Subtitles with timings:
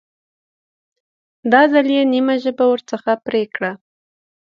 [1.51, 3.71] دا ځل یې نیمه ژبه ورڅخه پرې کړه.